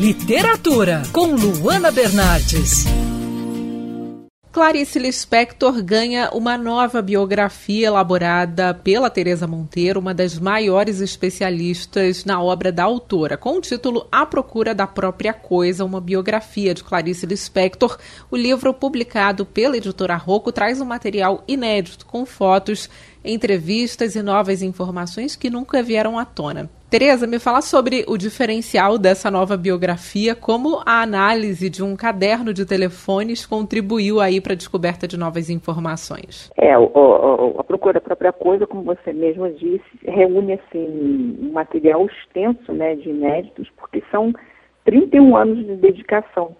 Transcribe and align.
Literatura, 0.00 1.02
com 1.12 1.34
Luana 1.34 1.90
Bernardes. 1.90 2.86
Clarice 4.50 4.98
Lispector 4.98 5.82
ganha 5.82 6.30
uma 6.32 6.56
nova 6.56 7.02
biografia 7.02 7.88
elaborada 7.88 8.72
pela 8.72 9.10
Teresa 9.10 9.46
Monteiro, 9.46 10.00
uma 10.00 10.14
das 10.14 10.38
maiores 10.38 11.00
especialistas 11.00 12.24
na 12.24 12.42
obra 12.42 12.72
da 12.72 12.82
autora, 12.82 13.36
com 13.36 13.58
o 13.58 13.60
título 13.60 14.08
A 14.10 14.24
Procura 14.24 14.74
da 14.74 14.86
Própria 14.86 15.34
Coisa, 15.34 15.84
uma 15.84 16.00
biografia 16.00 16.72
de 16.72 16.82
Clarice 16.82 17.26
Lispector. 17.26 17.98
O 18.30 18.36
livro, 18.36 18.72
publicado 18.72 19.44
pela 19.44 19.76
editora 19.76 20.16
Rocco, 20.16 20.50
traz 20.50 20.80
um 20.80 20.86
material 20.86 21.44
inédito 21.46 22.06
com 22.06 22.24
fotos, 22.24 22.88
entrevistas 23.24 24.16
e 24.16 24.22
novas 24.22 24.62
informações 24.62 25.36
que 25.36 25.50
nunca 25.50 25.82
vieram 25.82 26.18
à 26.18 26.24
tona. 26.24 26.68
Tereza, 26.90 27.24
me 27.24 27.38
fala 27.38 27.60
sobre 27.60 28.04
o 28.08 28.16
diferencial 28.16 28.98
dessa 28.98 29.30
nova 29.30 29.56
biografia, 29.56 30.34
como 30.34 30.82
a 30.84 31.02
análise 31.02 31.70
de 31.70 31.84
um 31.84 31.94
caderno 31.94 32.52
de 32.52 32.66
telefones 32.66 33.46
contribuiu 33.46 34.20
aí 34.20 34.40
para 34.40 34.54
a 34.54 34.56
descoberta 34.56 35.06
de 35.06 35.16
novas 35.16 35.48
informações. 35.50 36.50
É, 36.56 36.76
o, 36.76 36.90
o, 36.92 37.60
a 37.60 37.62
procura 37.62 37.94
da 37.94 38.00
própria 38.00 38.32
coisa, 38.32 38.66
como 38.66 38.82
você 38.82 39.12
mesma 39.12 39.50
disse, 39.50 39.84
reúne 40.02 40.54
assim 40.54 41.38
um 41.40 41.52
material 41.52 42.06
extenso, 42.06 42.72
né, 42.72 42.96
de 42.96 43.08
inéditos, 43.08 43.70
porque 43.76 44.02
são 44.10 44.34
31 44.84 45.36
anos 45.36 45.64
de 45.64 45.76
dedicação 45.76 46.56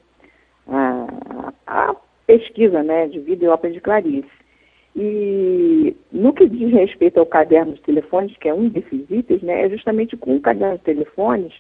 à, 0.69 1.53
à 1.67 1.97
pesquisa, 2.25 2.85
né, 2.85 3.09
de 3.09 3.19
vida 3.19 3.45
e 3.45 3.49
obra 3.49 3.69
de 3.69 3.81
Clarice. 3.81 4.40
E 4.97 5.97
no 6.11 6.33
que 6.33 6.49
diz 6.49 6.73
respeito 6.73 7.21
ao 7.21 7.27
caderno 7.27 7.75
de 7.75 7.81
telefones, 7.83 8.37
que 8.39 8.49
é 8.49 8.55
um 8.55 8.69
desses 8.69 9.09
itens, 9.11 9.43
né, 9.43 9.67
é 9.67 9.71
justamente 9.71 10.17
com 10.17 10.37
o 10.37 10.41
caderno 10.41 10.79
de 10.79 10.85
telefones, 10.85 11.53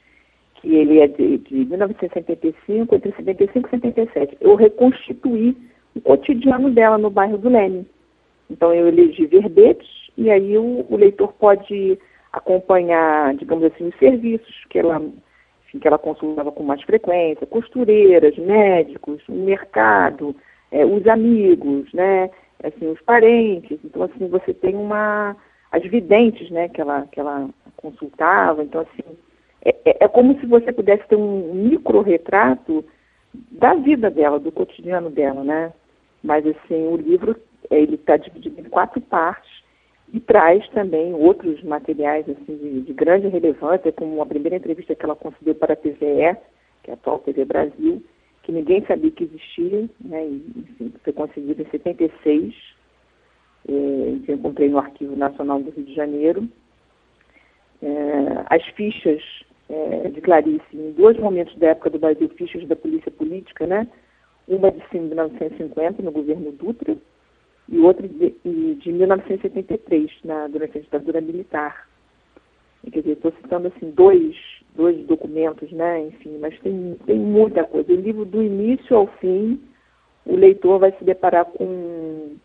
que 0.54 0.74
ele 0.74 0.98
é 1.00 1.06
de, 1.06 1.38
de 1.38 1.54
1975, 1.64 2.94
entre 2.94 3.12
75 3.12 3.68
e 3.68 3.70
77, 3.70 4.36
eu 4.40 4.54
reconstituí 4.56 5.56
o 5.94 6.00
cotidiano 6.00 6.70
dela 6.70 6.98
no 6.98 7.10
bairro 7.10 7.38
do 7.38 7.48
Leme. 7.48 7.86
Então 8.50 8.74
eu 8.74 8.88
elegi 8.88 9.26
verbetes 9.26 9.88
e 10.16 10.30
aí 10.30 10.58
o, 10.58 10.84
o 10.88 10.96
leitor 10.96 11.32
pode 11.34 11.98
acompanhar, 12.32 13.34
digamos 13.34 13.64
assim, 13.64 13.88
os 13.88 13.98
serviços 13.98 14.64
que 14.68 14.78
ela, 14.78 15.00
enfim, 15.66 15.78
que 15.78 15.86
ela 15.86 15.98
consultava 15.98 16.52
com 16.52 16.62
mais 16.62 16.82
frequência, 16.82 17.46
costureiras, 17.46 18.36
médicos, 18.36 19.22
o 19.28 19.32
mercado, 19.32 20.34
é, 20.70 20.84
os 20.84 21.06
amigos, 21.06 21.92
né? 21.92 22.30
Assim, 22.62 22.88
os 22.88 23.00
parentes. 23.02 23.78
Então, 23.84 24.02
assim, 24.02 24.28
você 24.28 24.52
tem 24.54 24.76
uma. 24.76 25.36
as 25.70 25.82
videntes, 25.82 26.50
né, 26.50 26.68
que 26.68 26.80
ela, 26.80 27.06
que 27.10 27.20
ela 27.20 27.48
consultava. 27.76 28.62
Então, 28.62 28.82
assim, 28.82 29.16
é, 29.64 29.74
é, 29.84 30.04
é 30.04 30.08
como 30.08 30.38
se 30.40 30.46
você 30.46 30.72
pudesse 30.72 31.06
ter 31.08 31.16
um 31.16 31.54
micro-retrato 31.54 32.84
da 33.32 33.74
vida 33.74 34.10
dela, 34.10 34.40
do 34.40 34.50
cotidiano 34.50 35.10
dela, 35.10 35.44
né? 35.44 35.72
Mas, 36.22 36.44
assim, 36.46 36.86
o 36.86 36.96
livro, 36.96 37.36
ele 37.70 37.94
está 37.94 38.16
dividido 38.16 38.60
em 38.60 38.64
quatro 38.64 39.00
partes 39.00 39.50
e 40.12 40.18
traz 40.18 40.68
também 40.70 41.14
outros 41.14 41.62
materiais, 41.62 42.28
assim, 42.28 42.56
de, 42.56 42.80
de 42.82 42.92
grande 42.92 43.28
relevância, 43.28 43.92
como 43.92 44.20
a 44.20 44.26
primeira 44.26 44.56
entrevista 44.56 44.94
que 44.94 45.04
ela 45.04 45.14
concedeu 45.14 45.54
para 45.54 45.74
a 45.74 45.76
TVE, 45.76 46.36
que 46.82 46.90
é 46.90 46.92
a 46.92 46.94
atual 46.94 47.20
TV 47.20 47.44
Brasil, 47.44 48.02
que 48.50 48.52
ninguém 48.52 48.84
sabia 48.84 49.10
que 49.12 49.24
existia, 49.24 49.88
né? 50.00 50.26
E, 50.26 50.44
enfim, 50.56 50.92
foi 51.04 51.12
conseguido 51.12 51.62
em 51.62 51.70
76, 51.70 52.54
é, 53.68 53.72
que 54.24 54.32
eu 54.32 54.34
encontrei 54.34 54.68
no 54.68 54.78
Arquivo 54.78 55.14
Nacional 55.14 55.62
do 55.62 55.70
Rio 55.70 55.84
de 55.84 55.94
Janeiro. 55.94 56.48
É, 57.80 58.44
as 58.46 58.64
fichas 58.74 59.22
é, 59.68 60.08
de 60.08 60.20
Clarice, 60.20 60.64
em 60.74 60.90
dois 60.92 61.16
momentos 61.16 61.56
da 61.58 61.68
época 61.68 61.90
do 61.90 62.00
Brasil, 62.00 62.28
fichas 62.30 62.66
da 62.66 62.74
Polícia 62.74 63.10
Política, 63.12 63.68
né? 63.68 63.86
Uma 64.48 64.72
de 64.72 64.82
1950, 64.98 66.02
no 66.02 66.10
governo 66.10 66.50
Dutra, 66.50 66.96
e 67.68 67.78
outra 67.78 68.08
de, 68.08 68.34
de 68.74 68.92
1973, 68.92 70.10
na, 70.24 70.48
durante 70.48 70.76
a 70.76 70.80
ditadura 70.80 71.20
militar. 71.20 71.88
Quer 72.84 73.00
dizer, 73.00 73.12
estou 73.12 73.32
citando 73.32 73.68
assim, 73.68 73.90
dois 73.90 74.36
dois 74.74 75.04
documentos, 75.06 75.70
né? 75.72 76.06
Enfim, 76.06 76.38
mas 76.38 76.58
tem, 76.60 76.96
tem 77.06 77.18
muita 77.18 77.64
coisa. 77.64 77.92
O 77.92 77.96
livro, 77.96 78.24
do 78.24 78.42
início 78.42 78.96
ao 78.96 79.06
fim, 79.18 79.60
o 80.24 80.36
leitor 80.36 80.78
vai 80.78 80.92
se 80.92 81.04
deparar 81.04 81.44
com, 81.46 82.36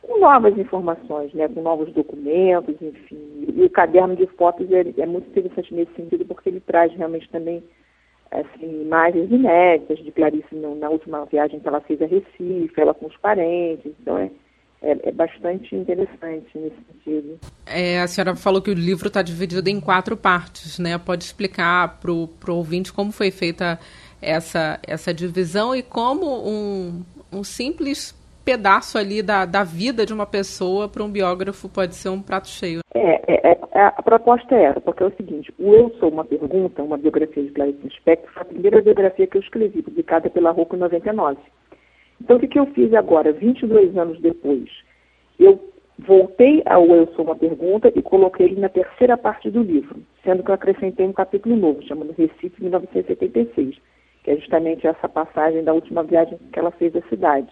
com 0.00 0.20
novas 0.20 0.56
informações, 0.56 1.32
né? 1.34 1.48
Com 1.48 1.62
novos 1.62 1.92
documentos, 1.92 2.74
enfim. 2.80 3.46
E 3.54 3.64
o 3.64 3.70
caderno 3.70 4.16
de 4.16 4.26
fotos 4.26 4.70
é, 4.70 4.84
é 4.98 5.06
muito 5.06 5.28
interessante 5.28 5.74
nesse 5.74 5.92
sentido, 5.94 6.24
porque 6.24 6.48
ele 6.48 6.60
traz 6.60 6.92
realmente 6.94 7.28
também 7.30 7.62
assim, 8.30 8.82
imagens 8.82 9.30
inéditas 9.30 9.98
de 9.98 10.10
Clarice 10.10 10.54
na 10.54 10.88
última 10.88 11.24
viagem 11.26 11.60
que 11.60 11.68
ela 11.68 11.80
fez 11.82 12.00
a 12.00 12.06
Recife, 12.06 12.72
ela 12.80 12.94
com 12.94 13.06
os 13.06 13.16
parentes. 13.18 13.92
Então, 14.00 14.16
é, 14.16 14.30
é, 14.82 15.08
é, 15.08 15.12
bastante 15.12 15.74
interessante 15.74 16.46
nesse 16.54 16.76
sentido. 16.90 17.38
É, 17.66 18.00
a 18.00 18.06
senhora 18.06 18.36
falou 18.36 18.60
que 18.60 18.70
o 18.70 18.74
livro 18.74 19.08
está 19.08 19.22
dividido 19.22 19.68
em 19.68 19.80
quatro 19.80 20.16
partes, 20.16 20.78
né? 20.78 20.98
Pode 20.98 21.24
explicar 21.24 22.00
para 22.00 22.10
o 22.10 22.28
ouvinte 22.48 22.92
como 22.92 23.12
foi 23.12 23.30
feita 23.30 23.78
essa, 24.20 24.78
essa 24.86 25.12
divisão 25.14 25.74
e 25.74 25.82
como 25.82 26.26
um, 26.26 27.02
um 27.32 27.44
simples 27.44 28.14
pedaço 28.44 28.98
ali 28.98 29.22
da, 29.22 29.44
da 29.44 29.62
vida 29.62 30.04
de 30.04 30.12
uma 30.12 30.26
pessoa 30.26 30.88
para 30.88 31.02
um 31.02 31.10
biógrafo 31.10 31.68
pode 31.68 31.94
ser 31.94 32.08
um 32.08 32.20
prato 32.20 32.48
cheio. 32.48 32.80
É, 32.94 33.22
é, 33.32 33.58
é, 33.72 33.84
a 33.84 34.02
proposta 34.02 34.54
é 34.54 34.64
essa, 34.64 34.80
porque 34.80 35.02
é 35.02 35.06
o 35.06 35.16
seguinte, 35.16 35.52
o 35.58 35.72
Eu 35.74 35.90
Sou 35.98 36.10
Uma 36.10 36.24
Pergunta, 36.24 36.82
uma 36.82 36.98
biografia 36.98 37.42
de 37.42 37.50
Clarice 37.50 37.78
Lispector, 37.84 38.30
foi 38.32 38.42
a 38.42 38.46
primeira 38.46 38.82
biografia 38.82 39.26
que 39.26 39.36
eu 39.36 39.40
escrevi, 39.40 39.82
publicada 39.82 40.28
pela 40.28 40.50
Rocco 40.50 40.76
99. 40.76 41.38
Então, 42.22 42.36
o 42.36 42.40
que, 42.40 42.46
que 42.46 42.58
eu 42.58 42.66
fiz 42.66 42.94
agora, 42.94 43.32
22 43.32 43.96
anos 43.98 44.20
depois? 44.20 44.70
Eu 45.40 45.58
voltei 45.98 46.62
ao 46.66 46.86
Eu 46.86 47.08
Sou 47.16 47.24
Uma 47.24 47.34
Pergunta 47.34 47.92
e 47.92 48.00
coloquei 48.00 48.46
ele 48.46 48.60
na 48.60 48.68
terceira 48.68 49.16
parte 49.16 49.50
do 49.50 49.60
livro, 49.60 50.00
sendo 50.22 50.44
que 50.44 50.50
eu 50.50 50.54
acrescentei 50.54 51.04
um 51.04 51.12
capítulo 51.12 51.56
novo, 51.56 51.82
chamado 51.82 52.14
Recife 52.16 52.62
1976, 52.62 53.76
que 54.22 54.30
é 54.30 54.36
justamente 54.36 54.86
essa 54.86 55.08
passagem 55.08 55.64
da 55.64 55.74
última 55.74 56.04
viagem 56.04 56.38
que 56.52 56.58
ela 56.60 56.70
fez 56.70 56.94
à 56.94 57.02
cidade. 57.08 57.50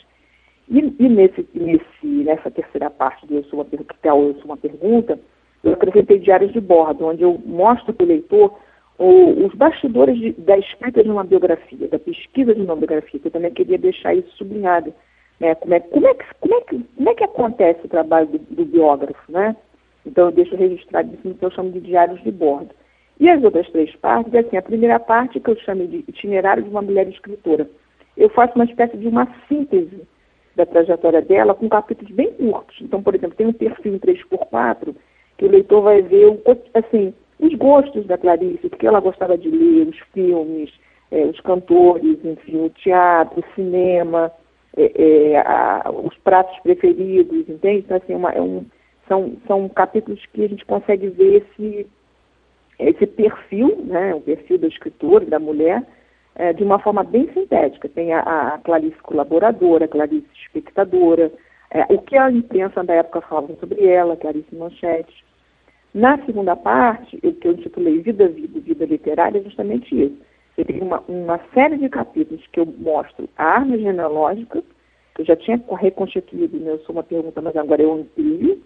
E, 0.69 0.78
e 0.78 1.09
nesse, 1.09 1.44
nesse, 1.53 2.06
nessa 2.06 2.48
terceira 2.48 2.88
parte 2.91 3.26
do 3.26 3.38
Eu 3.38 3.44
Sou 3.47 3.59
Uma 3.59 3.64
que 3.64 3.75
Eu 3.76 4.34
Sou 4.34 4.44
Uma 4.44 4.56
Pergunta, 4.56 5.19
eu 5.64 5.72
acrescentei 5.72 6.20
diários 6.20 6.53
de 6.53 6.60
bordo, 6.60 7.06
onde 7.06 7.22
eu 7.22 7.42
mostro 7.44 7.92
para 7.92 8.04
o 8.04 8.09
leitor 8.09 8.56
os 9.02 9.54
bastidores 9.54 10.18
de, 10.18 10.32
da 10.32 10.58
escrita 10.58 11.02
de 11.02 11.10
uma 11.10 11.24
biografia, 11.24 11.88
da 11.88 11.98
pesquisa 11.98 12.54
de 12.54 12.60
uma 12.60 12.76
biografia, 12.76 13.18
que 13.18 13.28
eu 13.28 13.30
também 13.30 13.50
queria 13.50 13.78
deixar 13.78 14.14
isso 14.14 14.30
sublinhado. 14.36 14.92
Né? 15.40 15.54
Como, 15.54 15.74
é, 15.74 15.80
como, 15.80 16.06
é 16.06 16.14
que, 16.14 16.24
como, 16.38 16.54
é 16.54 16.60
que, 16.60 16.84
como 16.96 17.08
é 17.08 17.14
que 17.14 17.24
acontece 17.24 17.80
o 17.86 17.88
trabalho 17.88 18.26
do, 18.26 18.38
do 18.38 18.64
biógrafo, 18.66 19.32
né? 19.32 19.56
Então 20.04 20.26
eu 20.26 20.32
deixo 20.32 20.54
registrado 20.54 21.14
isso 21.14 21.28
no 21.28 21.34
que 21.34 21.44
eu 21.44 21.50
chamo 21.50 21.70
de 21.70 21.80
diários 21.80 22.22
de 22.22 22.30
bordo. 22.30 22.74
E 23.18 23.30
as 23.30 23.42
outras 23.42 23.68
três 23.70 23.94
partes, 23.96 24.34
assim, 24.34 24.56
a 24.56 24.62
primeira 24.62 24.98
parte 24.98 25.40
que 25.40 25.50
eu 25.50 25.56
chamo 25.60 25.86
de 25.86 26.04
itinerário 26.06 26.62
de 26.62 26.68
uma 26.68 26.82
mulher 26.82 27.08
escritora. 27.08 27.68
Eu 28.16 28.28
faço 28.30 28.54
uma 28.54 28.64
espécie 28.64 28.98
de 28.98 29.08
uma 29.08 29.26
síntese 29.48 30.02
da 30.56 30.66
trajetória 30.66 31.22
dela 31.22 31.54
com 31.54 31.68
capítulos 31.68 32.14
bem 32.14 32.32
curtos. 32.32 32.76
Então, 32.82 33.02
por 33.02 33.14
exemplo, 33.14 33.36
tem 33.36 33.46
um 33.46 33.52
perfil 33.52 33.94
em 33.94 33.98
3x4 33.98 34.94
que 35.38 35.44
o 35.46 35.50
leitor 35.50 35.82
vai 35.82 36.02
ver, 36.02 36.26
o, 36.26 36.42
assim, 36.74 37.14
os 37.40 37.54
gostos 37.54 38.06
da 38.06 38.18
Clarice, 38.18 38.66
o 38.66 38.70
que 38.70 38.86
ela 38.86 39.00
gostava 39.00 39.36
de 39.36 39.50
ler, 39.50 39.88
os 39.88 39.98
filmes, 40.12 40.70
é, 41.10 41.24
os 41.24 41.40
cantores, 41.40 42.24
enfim, 42.24 42.64
o 42.64 42.70
teatro, 42.70 43.40
o 43.40 43.54
cinema, 43.54 44.30
é, 44.76 45.32
é, 45.32 45.38
a, 45.38 45.90
os 45.90 46.16
pratos 46.18 46.58
preferidos, 46.60 47.48
entende? 47.48 47.78
Então, 47.78 47.96
assim, 47.96 48.14
uma, 48.14 48.30
é 48.32 48.40
um, 48.40 48.64
são, 49.08 49.36
são 49.46 49.68
capítulos 49.68 50.24
que 50.32 50.44
a 50.44 50.48
gente 50.48 50.64
consegue 50.64 51.08
ver 51.08 51.42
esse, 51.42 51.86
esse 52.78 53.06
perfil, 53.06 53.76
né, 53.84 54.14
o 54.14 54.20
perfil 54.20 54.58
da 54.58 54.68
escritora, 54.68 55.24
da 55.24 55.38
mulher, 55.38 55.82
é, 56.36 56.52
de 56.52 56.62
uma 56.62 56.78
forma 56.78 57.03
bem 57.03 57.28
sintética. 57.32 57.88
Tem 57.88 58.12
a, 58.12 58.20
a 58.20 58.59
Clarice 58.59 58.98
colaboradora, 59.03 59.86
a 59.86 59.88
Clarice 59.88 60.28
espectadora, 60.44 61.32
é, 61.70 61.82
o 61.92 61.98
que 62.03 62.16
a 62.16 62.30
imprensa 62.30 62.84
da 62.84 62.94
época 62.94 63.20
falava 63.22 63.54
sobre 63.56 63.86
ela, 63.86 64.16
Clarice 64.16 64.54
Manchete, 64.54 65.24
na 65.92 66.19
segunda 66.25 66.54
parte, 66.54 67.16
o 67.22 67.33
que 67.33 67.48
eu 67.48 67.53
intitulei 67.53 68.01
Vida, 68.01 68.28
Vida, 68.28 68.60
Vida 68.60 68.84
Literária, 68.84 69.39
é 69.39 69.42
justamente 69.42 69.95
isso. 69.95 70.16
Eu 70.57 70.65
tenho 70.65 70.84
uma, 70.84 71.03
uma 71.09 71.41
série 71.53 71.78
de 71.78 71.89
capítulos 71.89 72.47
que 72.53 72.60
eu 72.60 72.66
mostro 72.66 73.28
a 73.37 73.45
árvore 73.45 73.83
genealógica, 73.83 74.63
que 75.15 75.22
eu 75.22 75.25
já 75.25 75.37
tinha 75.37 75.60
reconstituído, 75.78 76.59
né? 76.59 76.72
eu 76.72 76.78
sou 76.81 76.95
uma 76.95 77.03
pergunta, 77.03 77.41
mas 77.41 77.57
agora 77.57 77.83
eu 77.83 77.92
amplio, 77.92 78.63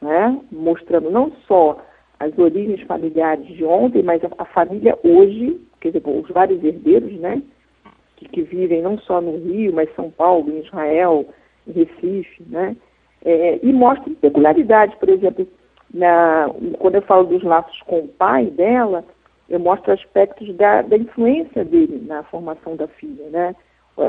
né? 0.00 0.40
mostrando 0.52 1.10
não 1.10 1.32
só 1.46 1.84
as 2.20 2.38
origens 2.38 2.82
familiares 2.82 3.46
de 3.46 3.64
ontem, 3.64 4.02
mas 4.02 4.22
a, 4.22 4.28
a 4.38 4.44
família 4.44 4.96
hoje, 5.02 5.58
quer 5.80 5.88
dizer, 5.88 6.02
os 6.06 6.28
vários 6.28 6.62
herdeiros, 6.62 7.12
né? 7.18 7.42
Que, 8.16 8.28
que, 8.28 8.42
vivem 8.42 8.82
não 8.82 8.98
só 8.98 9.22
no 9.22 9.38
Rio, 9.38 9.72
mas 9.72 9.92
São 9.96 10.10
Paulo, 10.10 10.52
em 10.52 10.60
Israel, 10.60 11.26
em 11.66 11.72
Recife, 11.72 12.42
né? 12.46 12.76
É, 13.24 13.58
e 13.62 13.72
mostram 13.72 14.14
peculiaridades, 14.14 14.94
por 14.98 15.08
exemplo, 15.08 15.48
na, 15.92 16.48
quando 16.78 16.96
eu 16.96 17.02
falo 17.02 17.24
dos 17.24 17.42
laços 17.42 17.80
com 17.82 18.00
o 18.00 18.08
pai 18.08 18.46
dela, 18.46 19.04
eu 19.48 19.58
mostro 19.58 19.92
aspectos 19.92 20.54
da, 20.56 20.82
da 20.82 20.96
influência 20.96 21.64
dele 21.64 22.04
na 22.06 22.22
formação 22.24 22.76
da 22.76 22.86
filha, 22.86 23.28
né? 23.30 23.56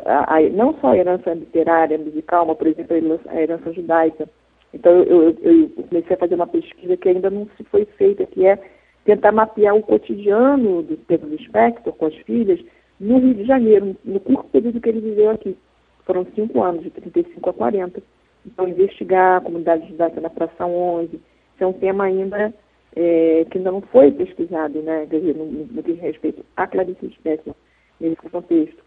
A, 0.05 0.37
a, 0.37 0.41
não 0.49 0.73
só 0.79 0.89
a 0.89 0.97
herança 0.97 1.33
literária, 1.33 1.97
musical, 1.97 2.45
mas, 2.45 2.57
por 2.57 2.67
exemplo, 2.67 3.19
a 3.27 3.41
herança 3.41 3.73
judaica. 3.73 4.29
Então, 4.73 4.91
eu, 4.91 5.29
eu, 5.29 5.37
eu, 5.41 5.69
comecei 5.89 6.15
a 6.15 6.19
fazer 6.19 6.35
uma 6.35 6.47
pesquisa 6.47 6.95
que 6.95 7.09
ainda 7.09 7.29
não 7.29 7.47
se 7.57 7.63
foi 7.65 7.85
feita, 7.97 8.25
que 8.25 8.45
é 8.45 8.57
tentar 9.03 9.31
mapear 9.31 9.75
o 9.75 9.81
cotidiano 9.81 10.83
do 10.83 10.95
Pedro 10.95 11.35
Spector 11.43 11.91
com 11.93 12.05
as 12.05 12.15
filhas 12.17 12.59
no 12.99 13.17
Rio 13.17 13.33
de 13.33 13.43
Janeiro, 13.43 13.97
no 14.05 14.19
curto 14.19 14.47
período 14.49 14.79
que 14.79 14.87
ele 14.87 15.01
viveu 15.01 15.31
aqui. 15.31 15.57
Foram 16.05 16.25
cinco 16.35 16.61
anos, 16.61 16.83
de 16.83 16.91
35 16.91 17.49
a 17.49 17.53
40. 17.53 18.01
Então, 18.45 18.67
investigar 18.67 19.37
a 19.37 19.41
comunidade 19.41 19.87
judaica 19.87 20.21
na 20.21 20.29
Praça 20.29 20.65
11, 20.65 21.15
isso 21.15 21.21
é 21.63 21.67
um 21.67 21.73
tema 21.73 22.05
ainda 22.05 22.53
é, 22.95 23.45
que 23.49 23.57
ainda 23.57 23.71
não 23.71 23.81
foi 23.81 24.11
pesquisado, 24.11 24.81
né, 24.81 25.05
dizer, 25.05 25.35
no, 25.35 25.45
no 25.45 25.83
que 25.83 25.93
diz 25.93 26.01
respeito 26.01 26.45
à 26.57 26.67
Clarice 26.67 27.05
Lispector, 27.05 27.53
nesse 27.99 28.15
contexto. 28.29 28.83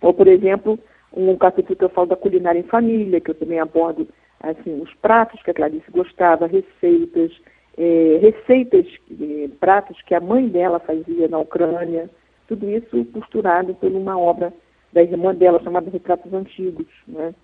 Ou, 0.00 0.12
por 0.14 0.26
exemplo, 0.26 0.78
um 1.12 1.36
capítulo 1.36 1.76
que 1.76 1.84
eu 1.84 1.88
falo 1.90 2.08
da 2.08 2.16
culinária 2.16 2.58
em 2.58 2.64
família, 2.64 3.20
que 3.20 3.30
eu 3.30 3.34
também 3.34 3.58
abordo 3.58 4.08
assim, 4.40 4.80
os 4.80 4.92
pratos 4.94 5.42
que 5.42 5.50
a 5.50 5.54
Clarice 5.54 5.90
gostava, 5.90 6.46
receitas, 6.46 7.32
é, 7.76 8.18
receitas, 8.20 8.86
é, 9.10 9.48
pratos 9.60 10.00
que 10.02 10.14
a 10.14 10.20
mãe 10.20 10.48
dela 10.48 10.78
fazia 10.78 11.28
na 11.28 11.38
Ucrânia, 11.38 12.08
tudo 12.46 12.68
isso 12.68 13.04
costurado 13.06 13.74
por 13.74 13.90
uma 13.90 14.18
obra 14.18 14.52
da 14.92 15.02
irmã 15.02 15.34
dela 15.34 15.60
chamada 15.62 15.90
Retratos 15.90 16.32
Antigos. 16.32 16.86
Né? 17.06 17.34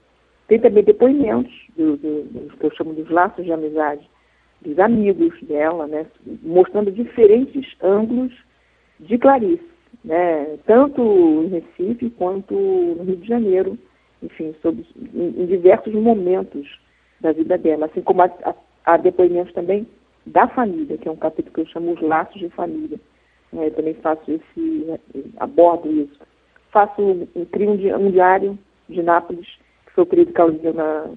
Tem 0.49 0.59
também 0.59 0.85
depoimentos, 0.85 1.53
do, 1.77 1.97
do, 1.97 2.23
do, 2.23 2.57
que 2.57 2.65
eu 2.65 2.75
chamo 2.75 2.95
dos 2.95 3.09
laços 3.11 3.45
de 3.45 3.53
amizade, 3.53 4.09
dos 4.65 4.79
amigos 4.79 5.41
dela, 5.43 5.87
né? 5.87 6.07
mostrando 6.43 6.91
diferentes 6.91 7.67
ângulos 7.83 8.33
de 8.99 9.19
Clarice, 9.19 9.65
né? 10.05 10.59
tanto 10.67 11.03
em 11.03 11.49
Recife 11.49 12.11
quanto 12.11 12.55
no 12.55 13.05
Rio 13.05 13.17
de 13.17 13.29
Janeiro, 13.29 13.79
enfim, 14.23 14.55
sobre, 14.63 14.87
em, 15.15 15.43
em 15.43 15.47
diversos 15.47 15.93
momentos 15.95 16.67
da 17.21 17.33
vida 17.33 17.57
dela, 17.59 17.87
assim 17.87 18.01
como 18.01 18.23
há 18.23 18.97
depoimentos 18.97 19.53
também 19.53 19.87
da 20.27 20.49
família, 20.49 20.97
que 20.97 21.09
é 21.09 21.13
um 21.13 21.17
capítulo 21.17 21.55
que 21.55 21.61
eu 21.61 21.67
chamo 21.67 21.93
os 21.93 22.01
laços 22.01 22.41
de 22.41 22.49
família. 22.51 22.99
Né? 23.53 23.67
Eu 23.67 23.75
também 23.75 23.95
faço 23.95 24.31
esse, 24.31 24.61
né? 24.61 24.99
abordo 25.39 25.91
isso. 25.91 26.19
Faço, 26.71 27.29
crio 27.53 27.71
um, 27.71 28.07
um 28.07 28.11
diário 28.11 28.59
de 28.89 29.03
Nápoles, 29.03 29.47
que 29.87 29.93
foi 29.93 30.05
o 30.05 30.07
período 30.07 30.33
que 30.33 30.41
ela 30.41 30.73
na, 30.73 31.11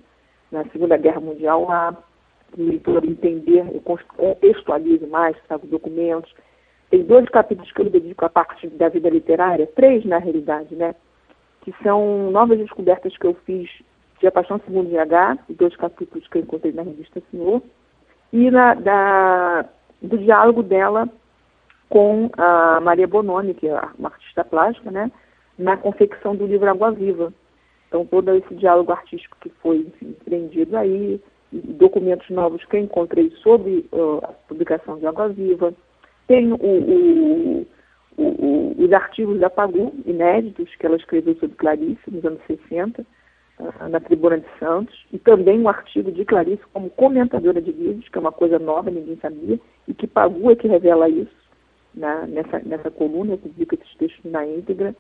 na 0.52 0.70
Segunda 0.72 0.98
Guerra 0.98 1.22
Mundial 1.22 1.66
lá, 1.66 1.98
o 2.56 2.64
leitor 2.64 3.04
entender, 3.06 3.66
eu 3.74 3.82
contextualizo 3.82 5.08
mais, 5.08 5.36
trago 5.48 5.68
documentos. 5.68 6.34
Tem 6.90 7.04
dois 7.04 7.28
capítulos 7.30 7.72
que 7.72 7.82
eu 7.82 7.90
dedico 7.90 8.26
à 8.26 8.30
parte 8.30 8.68
da 8.68 8.90
vida 8.90 9.10
literária, 9.10 9.68
três 9.76 10.06
na 10.06 10.18
realidade, 10.18 10.76
né? 10.76 10.96
Que 11.62 11.74
são 11.84 12.32
novas 12.32 12.58
descobertas 12.58 13.18
que 13.18 13.26
eu 13.26 13.34
fiz 13.46 13.70
de 14.20 14.28
A 14.28 14.32
Paixão 14.32 14.60
Segundo 14.66 14.90
GH, 14.90 15.56
dois 15.56 15.76
capítulos 15.76 16.28
que 16.28 16.38
eu 16.38 16.42
encontrei 16.44 16.72
na 16.72 16.84
revista 16.84 17.22
Senhor, 17.30 17.62
e 18.32 18.50
na, 18.50 18.74
da, 18.74 19.66
do 20.02 20.18
diálogo 20.18 20.64
dela 20.64 21.10
com 21.90 22.30
a 22.38 22.80
Maria 22.82 23.08
Bononi, 23.08 23.54
que 23.54 23.68
é 23.68 23.82
uma 23.98 24.10
artista 24.10 24.44
plástica, 24.44 24.92
né? 24.92 25.12
Na 25.58 25.78
confecção 25.78 26.36
do 26.36 26.46
livro 26.46 26.70
Água 26.70 26.92
Viva. 26.92 27.34
Então, 27.88 28.06
todo 28.06 28.34
esse 28.34 28.54
diálogo 28.56 28.92
artístico 28.92 29.38
que 29.40 29.50
foi 29.62 29.78
enfim, 29.78 30.10
empreendido 30.10 30.78
aí, 30.78 31.22
documentos 31.52 32.30
novos 32.30 32.64
que 32.66 32.76
eu 32.76 32.82
encontrei 32.82 33.32
sobre 33.44 33.88
uh, 33.92 34.20
a 34.24 34.28
publicação 34.48 34.98
de 35.00 35.06
Água 35.06 35.30
Viva. 35.30 35.74
Tem 36.28 36.52
o, 36.52 36.56
o, 36.56 37.68
o, 38.18 38.76
os 38.78 38.94
artigos 38.94 39.40
da 39.40 39.50
Pagu, 39.50 39.94
inéditos, 40.06 40.74
que 40.76 40.86
ela 40.86 40.98
escreveu 40.98 41.36
sobre 41.36 41.56
Clarice 41.56 42.12
nos 42.12 42.26
anos 42.26 42.42
60, 42.48 43.02
uh, 43.60 43.90
na 43.90 44.00
Tribuna 44.00 44.40
de 44.40 44.48
Santos, 44.60 45.06
e 45.12 45.18
também 45.18 45.60
um 45.60 45.70
artigo 45.70 46.12
de 46.12 46.26
Clarice 46.26 46.64
como 46.74 46.90
comentadora 46.90 47.62
de 47.62 47.72
livros, 47.72 48.10
que 48.10 48.18
é 48.18 48.22
uma 48.22 48.32
coisa 48.32 48.60
nova, 48.60 48.92
ninguém 48.92 49.18
sabia, 49.18 49.60
e 49.88 49.94
que 49.94 50.08
Pagu 50.08 50.52
é 50.52 50.56
que 50.56 50.68
revela 50.68 51.08
isso 51.08 51.48
na, 51.98 52.28
nessa, 52.28 52.60
nessa 52.60 52.92
coluna, 52.92 53.38
publica 53.38 53.76
esses 53.76 53.96
textos 53.96 54.32
na 54.32 54.46
íntegra. 54.46 54.96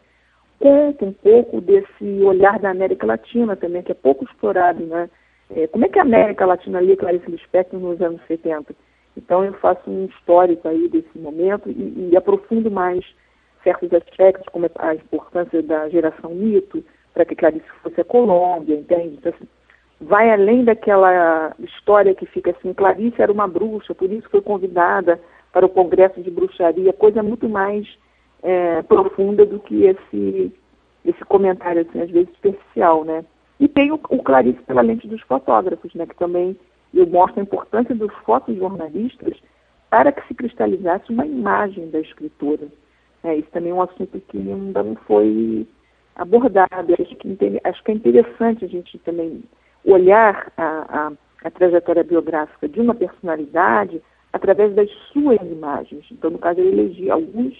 Conta 0.59 1.05
um 1.05 1.13
pouco 1.13 1.61
desse 1.61 2.21
olhar 2.23 2.57
da 2.59 2.71
América 2.71 3.05
Latina 3.05 3.55
também, 3.55 3.83
que 3.83 3.91
é 3.91 3.95
pouco 3.95 4.23
explorado, 4.23 4.83
né? 4.85 5.07
É, 5.55 5.67
como 5.67 5.85
é 5.85 5.89
que 5.89 5.99
a 5.99 6.03
América 6.03 6.45
Latina 6.45 6.81
lia 6.81 6.97
Clarice 6.97 7.29
Lispector 7.29 7.79
nos 7.79 8.01
anos 8.01 8.21
70? 8.27 8.75
Então 9.15 9.43
eu 9.43 9.53
faço 9.53 9.89
um 9.89 10.05
histórico 10.05 10.67
aí 10.67 10.87
desse 10.89 11.17
momento 11.17 11.69
e, 11.69 12.09
e 12.11 12.17
aprofundo 12.17 12.69
mais 12.69 13.03
certos 13.63 13.91
aspectos, 13.93 14.47
como 14.51 14.69
a 14.75 14.95
importância 14.95 15.61
da 15.63 15.89
geração 15.89 16.31
mito, 16.31 16.83
para 17.13 17.25
que 17.25 17.35
Clarice 17.35 17.65
fosse 17.81 17.99
a 17.99 18.05
Colômbia, 18.05 18.75
entende? 18.75 19.15
Então, 19.17 19.33
assim, 19.35 19.47
vai 19.99 20.31
além 20.31 20.63
daquela 20.63 21.53
história 21.59 22.13
que 22.13 22.25
fica 22.27 22.51
assim, 22.51 22.73
Clarice 22.73 23.21
era 23.21 23.31
uma 23.31 23.47
bruxa, 23.47 23.95
por 23.95 24.11
isso 24.11 24.29
foi 24.29 24.41
convidada 24.41 25.19
para 25.51 25.65
o 25.65 25.69
Congresso 25.69 26.21
de 26.21 26.29
Bruxaria, 26.29 26.93
coisa 26.93 27.23
muito 27.23 27.49
mais 27.49 27.87
é, 28.43 28.81
profunda 28.83 29.45
do 29.45 29.59
que 29.59 29.85
esse, 29.85 30.53
esse 31.03 31.25
comentário, 31.25 31.81
assim, 31.81 32.01
às 32.01 32.09
vezes 32.11 32.29
superficial, 32.35 33.03
né? 33.03 33.25
E 33.59 33.67
tem 33.67 33.91
o, 33.91 33.95
o 34.09 34.23
Clarice 34.23 34.61
pela 34.63 34.81
lente 34.81 35.07
dos 35.07 35.21
fotógrafos, 35.21 35.93
né, 35.95 36.05
que 36.05 36.15
também 36.15 36.57
eu 36.93 37.07
mostro 37.07 37.39
a 37.39 37.43
importância 37.43 37.95
dos 37.95 38.13
fotojornalistas 38.25 39.37
para 39.89 40.11
que 40.11 40.25
se 40.27 40.33
cristalizasse 40.33 41.11
uma 41.11 41.25
imagem 41.25 41.89
da 41.89 41.99
escritora. 41.99 42.67
É, 43.23 43.35
isso 43.35 43.49
também 43.51 43.71
é 43.71 43.75
um 43.75 43.81
assunto 43.81 44.19
que 44.27 44.37
ainda 44.37 44.83
não 44.83 44.95
foi 44.95 45.67
abordado. 46.15 46.93
Acho 46.99 47.15
que, 47.15 47.37
acho 47.63 47.83
que 47.83 47.91
é 47.91 47.95
interessante 47.95 48.65
a 48.65 48.67
gente 48.67 48.97
também 48.99 49.43
olhar 49.85 50.51
a, 50.57 51.07
a, 51.07 51.11
a 51.43 51.51
trajetória 51.51 52.03
biográfica 52.03 52.67
de 52.67 52.79
uma 52.79 52.93
personalidade 52.93 54.01
através 54.33 54.73
das 54.75 54.89
suas 55.11 55.41
imagens. 55.41 56.05
Então, 56.11 56.29
no 56.29 56.37
caso, 56.37 56.59
eu 56.59 56.67
elegi 56.67 57.09
alguns 57.09 57.55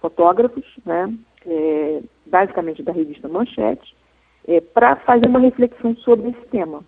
fotógrafos, 0.00 0.64
né, 0.84 1.12
é, 1.46 2.02
basicamente 2.26 2.82
da 2.82 2.92
revista 2.92 3.28
Manchete, 3.28 3.96
é, 4.46 4.60
para 4.60 4.96
fazer 4.96 5.26
uma 5.26 5.40
reflexão 5.40 5.96
sobre 5.96 6.30
esse 6.30 6.46
tema. 6.48 6.84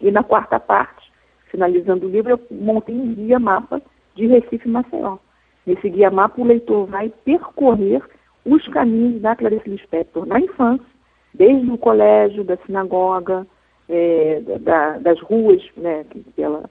E 0.00 0.10
na 0.10 0.22
quarta 0.22 0.58
parte, 0.58 1.10
finalizando 1.50 2.06
o 2.06 2.10
livro, 2.10 2.30
eu 2.30 2.40
montei 2.50 2.94
um 2.94 3.14
guia-mapa 3.14 3.80
de 4.14 4.26
Recife 4.26 4.68
e 4.68 4.70
Maceió. 4.70 5.18
Nesse 5.66 5.88
guia-mapa, 5.88 6.40
o 6.40 6.44
leitor 6.44 6.86
vai 6.86 7.12
percorrer 7.24 8.02
os 8.44 8.66
caminhos 8.68 9.20
da 9.20 9.34
Clarice 9.34 9.68
Lispector 9.68 10.24
na 10.26 10.38
infância, 10.38 10.86
desde 11.34 11.70
o 11.70 11.76
colégio, 11.76 12.44
da 12.44 12.56
sinagoga, 12.58 13.46
é, 13.88 14.40
da, 14.60 14.98
das 14.98 15.20
ruas 15.20 15.62
né, 15.76 16.04
que, 16.04 16.42
ela, 16.42 16.68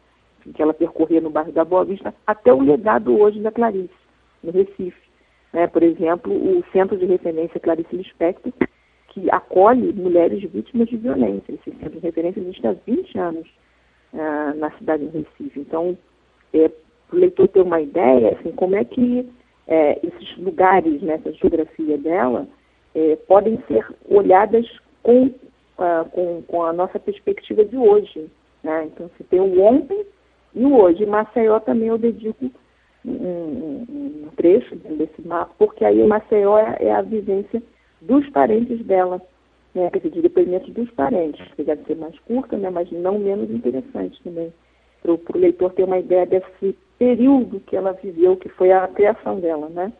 que 0.53 0.61
ela 0.61 0.73
percorria 0.73 1.21
no 1.21 1.29
bairro 1.29 1.51
da 1.51 1.65
Boa 1.65 1.85
Vista, 1.85 2.13
até 2.25 2.53
o 2.53 2.61
legado 2.61 3.19
hoje 3.19 3.39
da 3.41 3.51
Clarice, 3.51 3.89
no 4.43 4.51
Recife. 4.51 5.05
Né, 5.53 5.67
por 5.67 5.83
exemplo, 5.83 6.33
o 6.33 6.63
Centro 6.71 6.97
de 6.97 7.05
Referência 7.05 7.59
Clarice 7.59 7.95
Lispector, 7.95 8.53
que 9.15 9.31
acolhe 9.31 9.93
mulheres 9.93 10.43
vítimas 10.51 10.89
de 10.89 10.97
violência. 10.97 11.53
Esse 11.53 11.71
centro 11.79 11.91
de 11.91 11.99
referência 11.99 12.41
existe 12.41 12.67
há 12.67 12.73
20 12.85 13.17
anos 13.17 13.47
uh, 14.13 14.57
na 14.57 14.69
cidade 14.71 15.07
de 15.07 15.19
Recife. 15.19 15.61
Então, 15.61 15.97
é, 16.53 16.67
para 16.67 17.15
o 17.15 17.19
leitor 17.19 17.47
ter 17.47 17.61
uma 17.61 17.79
ideia, 17.79 18.37
assim, 18.37 18.51
como 18.51 18.75
é 18.75 18.83
que 18.83 19.27
é, 19.67 20.05
esses 20.05 20.37
lugares 20.37 21.01
nessa 21.01 21.31
geografia 21.31 21.97
dela 21.97 22.45
é, 22.93 23.15
podem 23.15 23.57
ser 23.69 23.87
olhadas 24.09 24.67
com, 25.01 25.27
uh, 25.27 26.09
com, 26.11 26.41
com, 26.41 26.63
a 26.63 26.73
nossa 26.73 26.99
perspectiva 26.99 27.63
de 27.63 27.77
hoje. 27.77 28.29
Né? 28.61 28.89
Então, 28.93 29.09
se 29.17 29.23
tem 29.23 29.39
o 29.39 29.61
ontem 29.61 30.05
e 30.53 30.65
o 30.65 30.75
hoje. 30.75 31.05
Maceió 31.05 31.59
também 31.61 31.87
eu 31.87 31.97
dedico 31.97 32.51
um, 33.05 33.11
um, 33.11 33.85
um 34.25 34.29
trecho 34.35 34.75
desse 34.75 35.25
mapa, 35.25 35.53
porque 35.57 35.85
aí 35.85 36.05
Maceió 36.05 36.57
é, 36.57 36.75
é 36.81 36.91
a 36.91 37.01
vivência 37.01 37.63
dos 38.01 38.27
parentes 38.29 38.83
dela, 38.85 39.21
né? 39.73 39.89
quer 39.89 39.99
dizer, 39.99 40.11
de 40.11 40.21
depoimentos 40.21 40.73
dos 40.73 40.89
parentes, 40.91 41.45
que 41.55 41.63
deve 41.63 41.83
ser 41.85 41.95
mais 41.95 42.17
curta, 42.19 42.57
né? 42.57 42.69
mas 42.69 42.91
não 42.91 43.19
menos 43.19 43.49
interessante 43.49 44.21
também, 44.23 44.53
para 45.01 45.11
o 45.11 45.19
leitor 45.37 45.73
ter 45.73 45.83
uma 45.83 45.99
ideia 45.99 46.25
desse 46.25 46.77
período 46.97 47.59
que 47.61 47.75
ela 47.75 47.93
viveu, 47.93 48.37
que 48.37 48.49
foi 48.49 48.71
a 48.71 48.87
criação 48.87 49.39
dela, 49.39 49.69
né? 49.69 49.91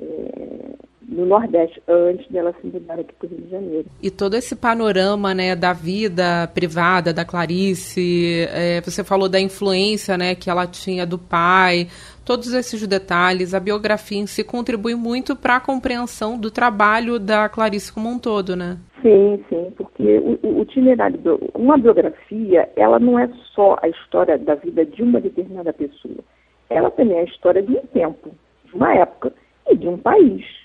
É, 0.00 0.74
no 1.08 1.26
Nordeste, 1.26 1.82
antes 1.88 2.26
dela 2.30 2.54
se 2.60 2.66
mudar 2.66 2.98
aqui 2.98 3.12
para 3.14 3.26
o 3.26 3.30
Rio 3.30 3.40
de 3.42 3.50
Janeiro. 3.50 3.86
E 4.02 4.10
todo 4.10 4.34
esse 4.34 4.56
panorama 4.56 5.34
né, 5.34 5.54
da 5.54 5.72
vida 5.72 6.48
privada 6.54 7.12
da 7.12 7.24
Clarice, 7.24 8.46
é, 8.50 8.80
você 8.80 9.04
falou 9.04 9.28
da 9.28 9.40
influência 9.40 10.16
né, 10.16 10.34
que 10.34 10.50
ela 10.50 10.66
tinha 10.66 11.06
do 11.06 11.18
pai, 11.18 11.88
todos 12.24 12.52
esses 12.52 12.86
detalhes, 12.86 13.54
a 13.54 13.60
biografia 13.60 14.18
em 14.18 14.26
si 14.26 14.42
contribui 14.42 14.94
muito 14.94 15.36
para 15.36 15.56
a 15.56 15.60
compreensão 15.60 16.38
do 16.38 16.50
trabalho 16.50 17.18
da 17.18 17.48
Clarice 17.48 17.92
como 17.92 18.08
um 18.08 18.18
todo, 18.18 18.56
né? 18.56 18.78
Sim, 19.02 19.44
sim, 19.48 19.70
porque 19.76 20.18
o, 20.18 20.38
o 20.42 20.62
itinerário, 20.62 21.20
uma 21.54 21.76
biografia, 21.76 22.68
ela 22.74 22.98
não 22.98 23.18
é 23.18 23.28
só 23.54 23.76
a 23.82 23.88
história 23.88 24.38
da 24.38 24.54
vida 24.54 24.84
de 24.84 25.02
uma 25.02 25.20
determinada 25.20 25.72
pessoa, 25.72 26.24
ela 26.70 26.90
também 26.90 27.18
é 27.18 27.20
a 27.20 27.24
história 27.24 27.62
de 27.62 27.72
um 27.72 27.86
tempo 27.92 28.30
de 28.64 28.74
uma 28.74 28.94
época 28.94 29.32
e 29.68 29.76
de 29.76 29.86
um 29.86 29.98
país. 29.98 30.63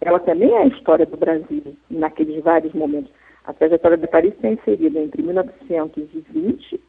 Ela 0.00 0.20
também 0.20 0.52
é 0.52 0.58
a 0.58 0.66
história 0.66 1.06
do 1.06 1.16
Brasil, 1.16 1.76
naqueles 1.90 2.42
vários 2.42 2.72
momentos. 2.72 3.10
A 3.44 3.52
trajetória 3.52 3.96
da 3.96 4.06
Clarice 4.06 4.36
está 4.36 4.48
inserida 4.48 5.00
entre 5.00 5.22
1920 5.22 6.80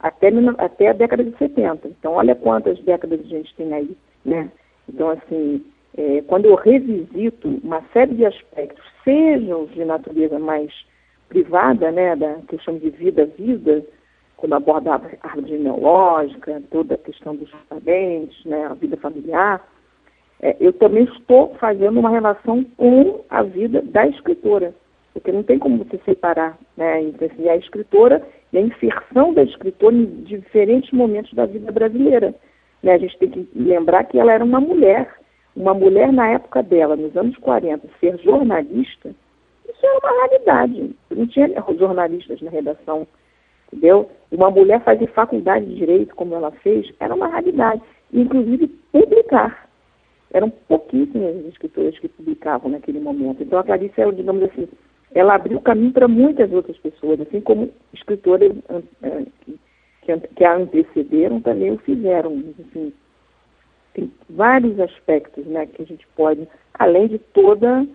até, 0.00 0.28
até 0.58 0.88
a 0.88 0.92
década 0.92 1.24
de 1.24 1.36
70. 1.36 1.88
Então, 1.88 2.14
olha 2.14 2.34
quantas 2.34 2.78
décadas 2.80 3.20
a 3.20 3.24
gente 3.24 3.54
tem 3.56 3.72
aí, 3.72 3.96
né? 4.24 4.50
Então, 4.88 5.10
assim, 5.10 5.64
é, 5.96 6.22
quando 6.22 6.46
eu 6.46 6.54
revisito 6.54 7.48
uma 7.62 7.82
série 7.92 8.14
de 8.14 8.24
aspectos, 8.24 8.84
sejam 9.02 9.66
de 9.66 9.84
natureza 9.84 10.38
mais 10.38 10.72
privada, 11.28 11.90
né, 11.90 12.14
da 12.14 12.34
questão 12.48 12.78
de 12.78 12.90
vida-vida, 12.90 13.84
quando 14.36 14.54
aborda 14.54 14.92
a 14.92 15.00
árvore 15.22 15.48
genealógica, 15.48 16.62
toda 16.70 16.94
a 16.94 16.98
questão 16.98 17.34
dos 17.34 17.50
parentes, 17.68 18.44
né, 18.44 18.66
a 18.66 18.74
vida 18.74 18.96
familiar, 18.98 19.66
é, 20.40 20.56
eu 20.60 20.72
também 20.72 21.04
estou 21.04 21.54
fazendo 21.58 21.98
uma 21.98 22.10
relação 22.10 22.64
com 22.76 23.24
a 23.30 23.42
vida 23.42 23.82
da 23.82 24.06
escritora, 24.06 24.74
porque 25.12 25.32
não 25.32 25.42
tem 25.42 25.58
como 25.58 25.78
você 25.78 25.98
separar 26.04 26.58
né, 26.76 27.02
entre 27.02 27.48
a 27.48 27.56
escritora 27.56 28.22
e 28.52 28.58
a 28.58 28.60
inserção 28.60 29.32
da 29.32 29.42
escritora 29.42 29.94
em 29.94 30.22
diferentes 30.22 30.90
momentos 30.92 31.32
da 31.32 31.46
vida 31.46 31.72
brasileira. 31.72 32.34
Né? 32.82 32.92
A 32.92 32.98
gente 32.98 33.18
tem 33.18 33.30
que 33.30 33.48
lembrar 33.54 34.04
que 34.04 34.18
ela 34.18 34.32
era 34.32 34.44
uma 34.44 34.60
mulher, 34.60 35.10
uma 35.54 35.72
mulher 35.72 36.12
na 36.12 36.28
época 36.30 36.62
dela, 36.62 36.96
nos 36.96 37.16
anos 37.16 37.36
40, 37.38 37.88
ser 38.00 38.18
jornalista, 38.18 39.14
isso 39.68 39.86
era 39.86 39.98
uma 39.98 40.10
realidade. 40.12 40.96
Não 41.10 41.26
tinha 41.26 41.48
jornalistas 41.78 42.40
na 42.40 42.50
redação, 42.50 43.06
entendeu? 43.72 44.10
Uma 44.30 44.50
mulher 44.50 44.82
fazer 44.82 45.06
faculdade 45.08 45.66
de 45.66 45.74
direito, 45.74 46.14
como 46.14 46.34
ela 46.34 46.50
fez, 46.50 46.90
era 47.00 47.14
uma 47.14 47.28
realidade. 47.28 47.82
Inclusive 48.12 48.68
publicar. 48.92 49.65
Eram 50.32 50.50
pouquíssimas 50.50 51.36
as 51.36 51.46
escritoras 51.46 51.98
que 51.98 52.08
publicavam 52.08 52.70
naquele 52.70 53.00
momento. 53.00 53.42
Então 53.42 53.58
a 53.58 53.64
Clarice, 53.64 54.00
ela, 54.00 54.12
digamos 54.12 54.42
assim, 54.42 54.68
ela 55.14 55.34
abriu 55.34 55.60
caminho 55.60 55.92
para 55.92 56.08
muitas 56.08 56.52
outras 56.52 56.76
pessoas, 56.78 57.20
assim 57.20 57.40
como 57.40 57.70
escritoras 57.94 58.52
eh, 59.02 59.26
que, 59.40 59.58
que 60.34 60.44
a 60.44 60.56
antecederam 60.56 61.40
também 61.40 61.72
o 61.72 61.78
fizeram. 61.78 62.42
Assim, 62.60 62.92
tem 63.94 64.12
vários 64.28 64.78
aspectos 64.78 65.46
né, 65.46 65.66
que 65.66 65.82
a 65.82 65.86
gente 65.86 66.06
pode, 66.14 66.46
além 66.74 67.08
de 67.08 67.18
toda 67.18 67.86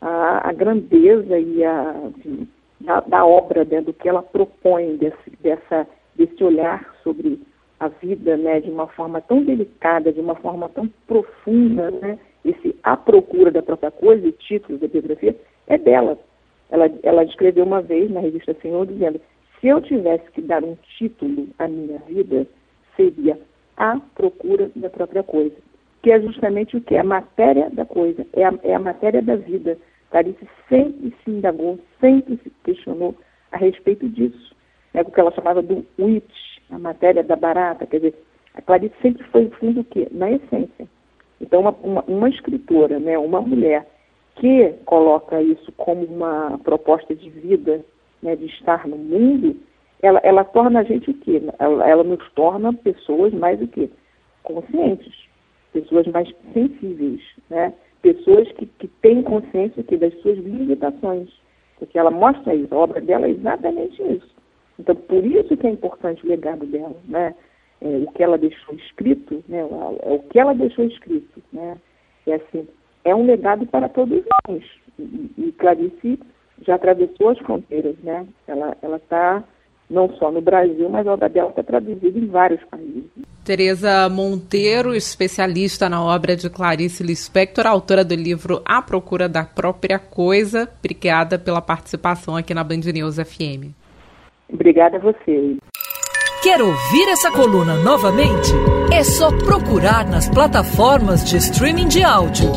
a, 0.00 0.48
a 0.48 0.52
grandeza 0.52 1.38
e 1.38 1.62
a, 1.62 1.94
enfim, 2.16 2.48
da, 2.80 3.00
da, 3.00 3.26
obra, 3.26 3.64
né, 3.64 3.82
do 3.82 3.92
que 3.92 4.08
ela 4.08 4.22
propõe, 4.22 4.96
desse, 4.96 5.30
dessa, 5.40 5.86
desse 6.16 6.42
olhar 6.42 6.94
sobre 7.02 7.38
a 7.80 7.88
vida 7.88 8.36
né, 8.36 8.60
de 8.60 8.70
uma 8.70 8.86
forma 8.86 9.22
tão 9.22 9.42
delicada, 9.42 10.12
de 10.12 10.20
uma 10.20 10.34
forma 10.34 10.68
tão 10.68 10.86
profunda, 11.06 11.90
né, 11.90 12.18
esse 12.44 12.76
A 12.82 12.94
Procura 12.96 13.50
da 13.50 13.62
Própria 13.62 13.90
Coisa, 13.90 14.28
o 14.28 14.32
título 14.32 14.78
da 14.78 14.86
biografia, 14.86 15.34
é 15.66 15.78
dela. 15.78 16.18
Ela, 16.70 16.90
ela 17.02 17.24
escreveu 17.24 17.64
uma 17.64 17.80
vez 17.80 18.10
na 18.10 18.20
revista 18.20 18.54
Senhor 18.60 18.86
dizendo: 18.86 19.20
se 19.60 19.68
eu 19.68 19.80
tivesse 19.80 20.30
que 20.32 20.42
dar 20.42 20.62
um 20.62 20.76
título 20.98 21.48
à 21.58 21.66
minha 21.66 21.98
vida, 22.00 22.46
seria 22.96 23.38
A 23.76 23.98
Procura 24.14 24.70
da 24.76 24.90
Própria 24.90 25.22
Coisa, 25.22 25.56
que 26.02 26.12
é 26.12 26.20
justamente 26.20 26.76
o 26.76 26.80
que? 26.80 26.96
A 26.96 27.04
matéria 27.04 27.70
da 27.70 27.86
coisa, 27.86 28.26
é 28.34 28.44
a, 28.44 28.54
é 28.62 28.74
a 28.74 28.78
matéria 28.78 29.22
da 29.22 29.36
vida. 29.36 29.78
Clarice 30.10 30.46
sempre 30.68 31.14
se 31.24 31.30
indagou, 31.30 31.78
sempre 32.00 32.38
se 32.42 32.50
questionou 32.64 33.14
a 33.52 33.56
respeito 33.56 34.08
disso, 34.08 34.54
né, 34.92 35.02
o 35.02 35.10
que 35.10 35.20
ela 35.20 35.32
chamava 35.32 35.62
do 35.62 35.84
witch, 35.98 36.59
a 36.70 36.78
matéria 36.78 37.22
da 37.22 37.36
barata, 37.36 37.86
quer 37.86 37.98
dizer, 37.98 38.14
a 38.54 38.62
Clarice 38.62 38.94
sempre 39.00 39.24
foi 39.24 39.48
fundo 39.58 39.80
o 39.80 39.84
quê? 39.84 40.08
Na 40.10 40.30
essência. 40.30 40.88
Então, 41.40 41.60
uma, 41.60 41.70
uma, 41.82 42.04
uma 42.06 42.28
escritora, 42.28 42.98
né, 42.98 43.18
uma 43.18 43.40
mulher 43.40 43.86
que 44.36 44.74
coloca 44.84 45.40
isso 45.42 45.72
como 45.72 46.04
uma 46.04 46.58
proposta 46.58 47.14
de 47.14 47.28
vida, 47.30 47.84
né, 48.22 48.36
de 48.36 48.46
estar 48.46 48.86
no 48.86 48.96
mundo, 48.96 49.56
ela, 50.02 50.20
ela 50.22 50.44
torna 50.44 50.80
a 50.80 50.82
gente 50.82 51.10
o 51.10 51.14
quê? 51.14 51.42
Ela, 51.58 51.88
ela 51.88 52.04
nos 52.04 52.30
torna 52.32 52.72
pessoas 52.72 53.32
mais 53.34 53.60
o 53.60 53.68
quê? 53.68 53.90
Conscientes, 54.42 55.14
pessoas 55.72 56.06
mais 56.06 56.28
sensíveis, 56.52 57.20
né? 57.48 57.72
pessoas 58.02 58.50
que, 58.52 58.66
que 58.66 58.88
têm 58.88 59.22
consciência 59.22 59.80
aqui 59.80 59.96
das 59.96 60.14
suas 60.20 60.38
limitações, 60.38 61.28
porque 61.78 61.98
ela 61.98 62.10
mostra 62.10 62.54
isso, 62.54 62.74
a 62.74 62.78
obra 62.78 63.00
dela 63.00 63.26
é 63.26 63.30
exatamente 63.30 64.02
isso. 64.02 64.39
Então, 64.80 64.96
por 64.96 65.24
isso 65.24 65.56
que 65.56 65.66
é 65.66 65.70
importante 65.70 66.24
o 66.24 66.28
legado 66.28 66.64
dela, 66.66 66.96
né? 67.06 67.34
É, 67.82 67.86
o 67.86 68.10
que 68.12 68.22
ela 68.22 68.38
deixou 68.38 68.74
escrito, 68.74 69.44
né? 69.46 69.62
O, 69.64 70.14
o 70.14 70.18
que 70.30 70.38
ela 70.38 70.54
deixou 70.54 70.84
escrito, 70.86 71.42
né? 71.52 71.76
É 72.26 72.34
assim, 72.34 72.66
é 73.04 73.14
um 73.14 73.26
legado 73.26 73.66
para 73.66 73.88
todos 73.88 74.22
nós. 74.48 74.62
E, 74.98 75.30
e 75.36 75.52
Clarice 75.52 76.18
já 76.66 76.74
atravessou 76.76 77.28
as 77.28 77.38
fronteiras, 77.38 77.96
né? 78.02 78.26
Ela 78.46 78.96
está 78.96 79.44
não 79.88 80.08
só 80.16 80.30
no 80.30 80.40
Brasil, 80.40 80.88
mas 80.88 81.06
a 81.06 81.12
obra 81.12 81.28
dela 81.28 81.50
está 81.50 81.62
traduzida 81.62 82.18
em 82.18 82.26
vários 82.26 82.62
países. 82.64 83.10
Tereza 83.44 84.08
Monteiro, 84.08 84.94
especialista 84.94 85.88
na 85.88 86.02
obra 86.02 86.36
de 86.36 86.48
Clarice 86.48 87.02
Lispector, 87.02 87.66
autora 87.66 88.04
do 88.04 88.14
livro 88.14 88.62
A 88.64 88.80
Procura 88.80 89.28
da 89.28 89.44
Própria 89.44 89.98
Coisa. 89.98 90.68
Obrigada 90.78 91.38
pela 91.38 91.60
participação 91.60 92.36
aqui 92.36 92.54
na 92.54 92.62
Band 92.62 92.80
News 92.92 93.16
FM. 93.16 93.79
Obrigada 94.52 94.96
a 94.96 95.00
você. 95.00 95.56
Quer 96.42 96.62
ouvir 96.62 97.08
essa 97.08 97.30
coluna 97.30 97.74
novamente? 97.76 98.50
É 98.92 99.04
só 99.04 99.30
procurar 99.30 100.06
nas 100.06 100.28
plataformas 100.28 101.24
de 101.24 101.36
streaming 101.36 101.88
de 101.88 102.02
áudio. 102.02 102.50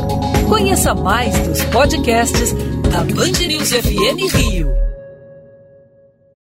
Conheça 0.48 0.96
mais 0.96 1.38
dos 1.48 1.64
podcasts 1.66 2.54
da 2.90 3.04
Band 3.04 3.46
News 3.46 3.72
FM 3.72 4.34
Rio. 4.34 4.93